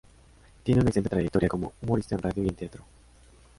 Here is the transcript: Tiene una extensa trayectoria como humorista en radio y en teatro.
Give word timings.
Tiene 0.63 0.81
una 0.81 0.89
extensa 0.89 1.11
trayectoria 1.11 1.47
como 1.47 1.73
humorista 1.83 2.15
en 2.15 2.23
radio 2.23 2.43
y 2.43 2.47
en 2.49 2.55
teatro. 2.55 2.83